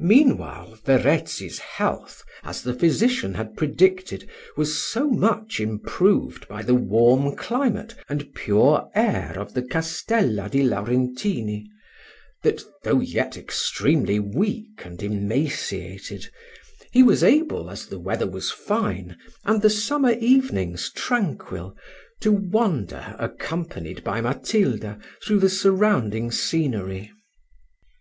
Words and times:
Meanwhile 0.00 0.76
Verezzi's 0.84 1.60
health, 1.60 2.24
as 2.42 2.64
the 2.64 2.74
physician 2.74 3.34
had 3.34 3.56
predicted, 3.56 4.28
was 4.56 4.76
so 4.82 5.08
much 5.08 5.60
improved 5.60 6.48
by 6.48 6.62
the 6.64 6.74
warm 6.74 7.36
climate 7.36 7.94
and 8.08 8.34
pure 8.34 8.90
air 8.96 9.34
of 9.38 9.54
the 9.54 9.62
Castella 9.62 10.48
di 10.50 10.64
Laurentini, 10.64 11.64
that, 12.42 12.64
though 12.82 12.98
yet 12.98 13.36
extremely 13.36 14.18
weak 14.18 14.84
and 14.84 15.00
emaciated, 15.00 16.28
he 16.90 17.04
was 17.04 17.22
able, 17.22 17.70
as 17.70 17.86
the 17.86 18.00
weather 18.00 18.26
was 18.28 18.50
fine, 18.50 19.16
and 19.44 19.62
the 19.62 19.70
summer 19.70 20.10
evenings 20.14 20.90
tranquil, 20.90 21.76
to 22.20 22.32
wander, 22.32 23.14
accompanied 23.20 24.02
by 24.02 24.20
Matilda, 24.20 24.98
through 25.24 25.38
the 25.38 25.48
surrounding 25.48 26.32
scenery. 26.32 27.12